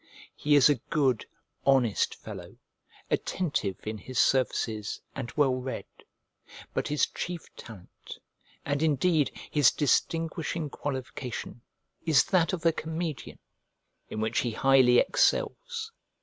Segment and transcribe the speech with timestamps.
[0.35, 1.27] He is a good,
[1.63, 2.57] honest fellow,
[3.11, 5.85] attentive in his services, and well read;
[6.73, 8.17] but his chief talent,
[8.65, 11.61] and indeed his distinguishing qualification,
[12.03, 13.37] is that of a comedian,
[14.09, 15.91] in which he highly excels.